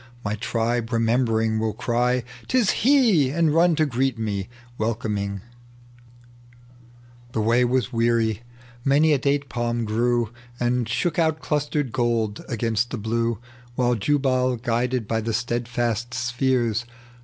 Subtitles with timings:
[0.25, 5.41] My tribe remembering Will cry,' 'Tis he!' and run to greet me, welcom
[7.33, 8.41] The way was weary.
[8.83, 10.33] Many a date palm gi"ew.
[10.59, 13.37] And shook out clustered gold against the blue,
[13.75, 16.83] While Jubal, guided by the steadfast spheres.